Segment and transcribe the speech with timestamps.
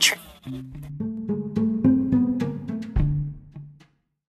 [0.00, 0.27] trick.